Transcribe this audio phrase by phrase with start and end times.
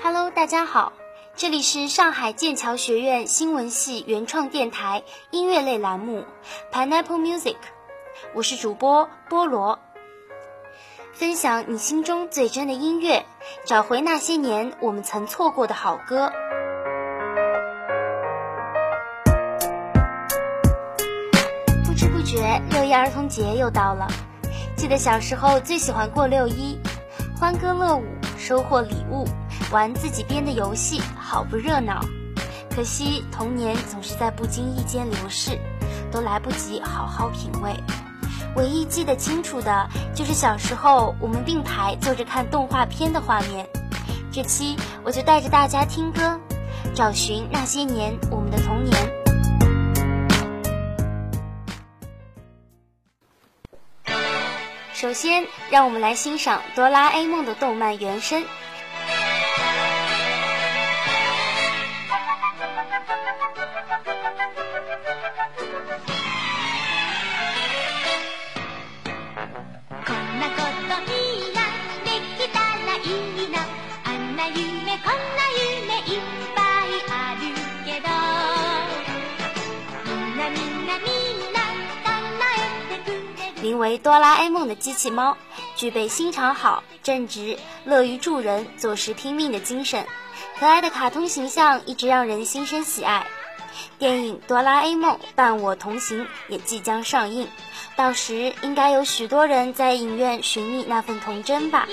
[0.00, 0.92] Hello，大家好，
[1.36, 6.24] 这里是上海剑桥学院新闻系原创电台音乐类栏目
[6.72, 7.56] Pineapple Music，
[8.34, 9.78] 我是主播菠萝，
[11.12, 13.24] 分享你心中最真的音乐，
[13.64, 16.32] 找回那些年我们曾错过的好歌。
[21.84, 24.08] 不知不觉，六一儿童节又到了，
[24.74, 26.78] 记得小时候最喜欢过六一，
[27.38, 28.04] 欢歌乐舞，
[28.38, 29.24] 收获礼物。
[29.72, 32.04] 玩自己编的游戏，好不热闹。
[32.70, 35.58] 可惜童年总是在不经意间流逝，
[36.10, 37.74] 都来不及好好品味。
[38.54, 43.66] 唯一记得清楚的，就是小时候我们并排坐着看动画片的画面。
[44.30, 46.38] 这期我就带着大家听歌，
[46.94, 49.10] 找寻那些年我们的童年。
[54.92, 58.44] 首先，让我们来欣赏《哆啦 A 梦》的动漫原声。
[83.62, 85.36] 名为哆啦 A 梦的机器猫，
[85.76, 90.04] 具备心肠好、正直、乐于助人、做事拼命的精神。
[90.58, 93.24] 可爱的卡通形象一直让人心生喜爱。
[93.98, 97.46] 电影《哆啦 A 梦伴我同行》也即将上映，
[97.94, 101.86] 到时应该有许多人在影院寻觅那份童真吧。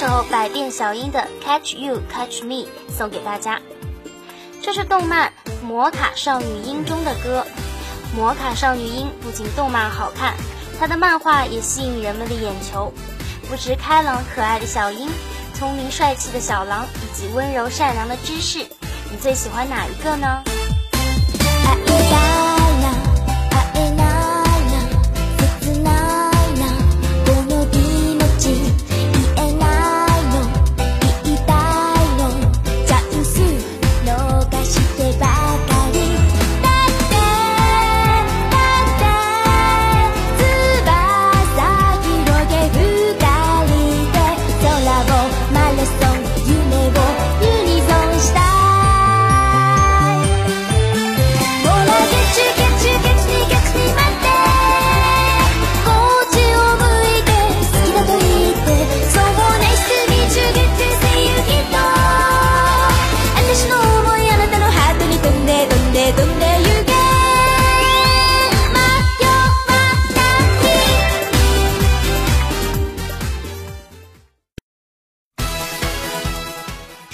[0.00, 2.54] 首百变小樱的《Catch You Catch Me》
[2.88, 3.60] 送给大家。
[4.62, 5.30] 这是动漫
[5.62, 7.44] 《魔卡少女樱》中的歌。
[8.16, 10.32] 魔卡少女樱不仅动漫好看，
[10.78, 12.90] 它的漫画也吸引人们的眼球。
[13.46, 15.06] 不知开朗可爱的小樱，
[15.52, 18.60] 聪明帅气的小狼，以及温柔善良的芝士，
[19.10, 20.42] 你最喜欢哪一个呢？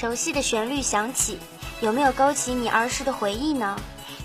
[0.00, 1.38] 熟悉的旋律响起，
[1.82, 3.76] 有没有勾起你儿时的回忆呢？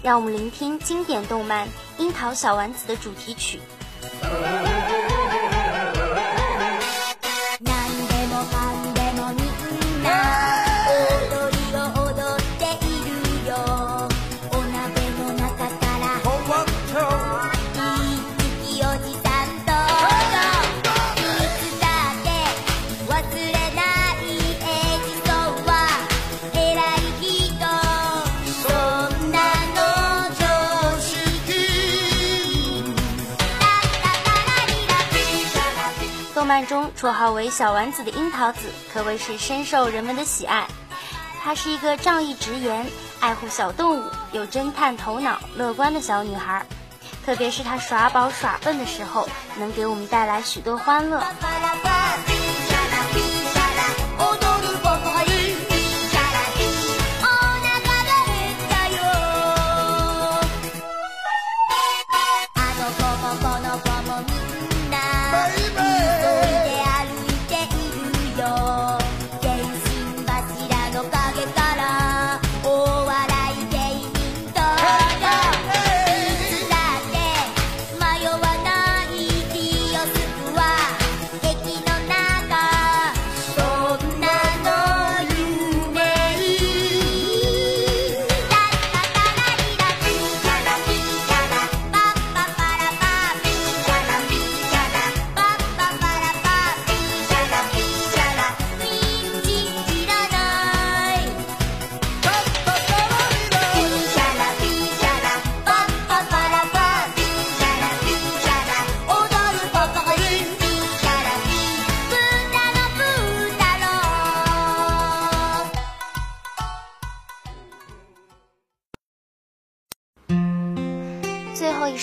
[0.01, 3.59] 让我们聆听经典动漫《樱桃小丸子》的主题曲。
[36.45, 38.59] 动漫中绰号为小丸子的樱桃子
[38.93, 40.67] 可谓是深受人们的喜爱。
[41.41, 42.85] 她是一个仗义直言、
[43.19, 46.63] 爱护小动物、有侦探头脑、乐观的小女孩。
[47.25, 51.23] 特别是她耍宝耍笨的时候，能给我们带来许多欢乐。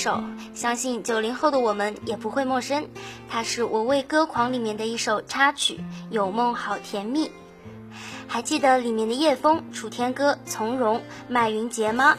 [0.02, 0.20] 首，
[0.52, 2.88] 相信九零后的我们也不会陌生，
[3.28, 5.74] 它是《我为歌狂》里面的一首插曲，
[6.10, 7.26] 《有梦好甜蜜》。
[8.26, 12.18] 还记得里面的叶枫、楚天歌、从容、麦云杰吗？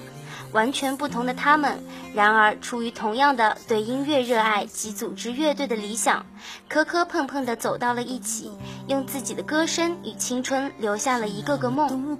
[0.53, 1.83] 完全不同的他们，
[2.15, 6.25] 然而出于同样的对音乐热爱及组织乐队的理想，
[6.69, 8.49] 磕磕碰碰的走到了一起，
[8.87, 12.17] 用自己的歌声与青春留下了一个个梦。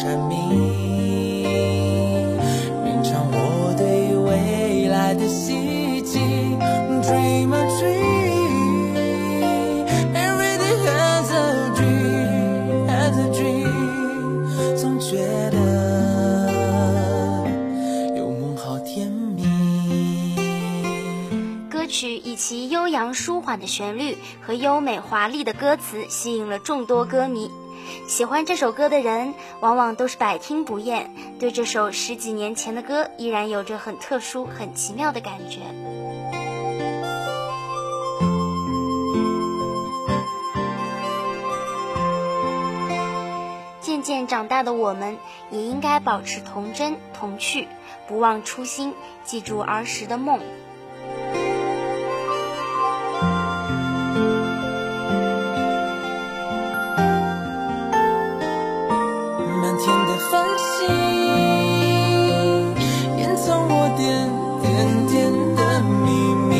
[0.00, 0.38] 蝉鸣，
[2.82, 6.18] 歌唱我对未来的希冀。
[7.02, 14.74] dream a dream，everyday has a dream，has a dream。
[14.74, 15.18] 总觉
[15.50, 16.48] 得
[18.16, 19.44] 有梦好甜蜜。
[21.70, 27.50] 歌曲以其悠扬舒缓的旋律和优美华丽的歌词吸引了众多歌迷。
[28.06, 35.60] 喜欢这首歌的人，往往都是百听不厌，对这首十几年前的歌依然有着很特殊、很奇妙的感觉。
[43.80, 45.18] 渐渐长大的我们，
[45.50, 47.66] 也应该保持童真童趣，
[48.06, 48.94] 不忘初心，
[49.24, 50.40] 记住儿时的梦。
[60.30, 60.86] 繁星，
[63.18, 64.30] 掩藏我点
[64.62, 64.70] 点
[65.08, 65.16] 点
[65.56, 65.60] 的
[66.04, 66.06] 秘
[66.48, 66.52] 密；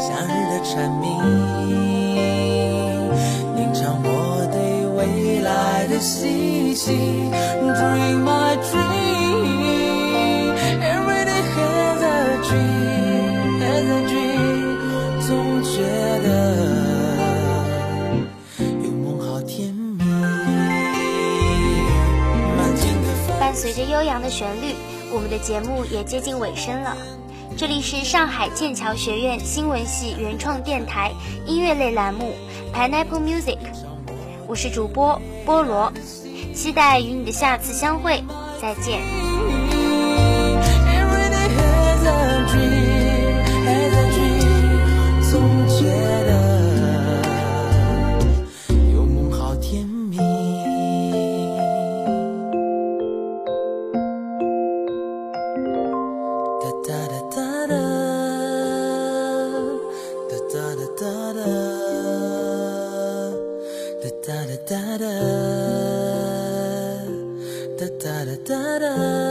[0.00, 1.04] 夏日的蝉鸣，
[3.56, 4.08] 吟唱我
[4.50, 4.56] 对
[4.96, 4.98] 未
[5.40, 7.23] 来的希冀。
[23.74, 24.74] 着悠扬的旋律，
[25.12, 26.96] 我们的节目也接近尾声了。
[27.56, 31.12] 这里是上海剑桥学院新闻系原创电台
[31.46, 32.34] 音乐类栏目
[32.72, 33.58] Pineapple Music，
[34.46, 35.92] 我是主播菠萝，
[36.54, 38.22] 期待与你的下次相会，
[38.60, 39.02] 再见。
[68.24, 69.23] Da da da da